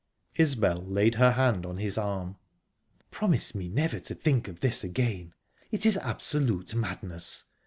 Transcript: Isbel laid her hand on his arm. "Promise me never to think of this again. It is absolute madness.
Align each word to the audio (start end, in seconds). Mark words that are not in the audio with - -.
Isbel 0.33 0.77
laid 0.81 1.13
her 1.21 1.33
hand 1.33 1.63
on 1.63 1.77
his 1.77 1.95
arm. 1.95 2.37
"Promise 3.11 3.53
me 3.53 3.69
never 3.69 3.99
to 3.99 4.15
think 4.15 4.47
of 4.47 4.59
this 4.59 4.83
again. 4.83 5.35
It 5.69 5.85
is 5.85 5.95
absolute 5.97 6.73
madness. 6.73 7.43